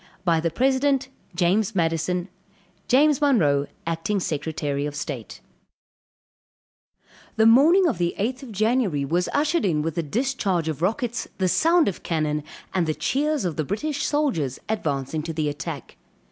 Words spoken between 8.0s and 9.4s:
eighth of January, was